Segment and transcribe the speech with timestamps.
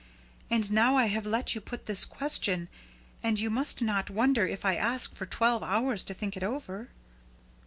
[0.49, 2.69] And now I have let you put this question,
[3.21, 6.89] and you must not wonder if I ask for twelve hours to think it over."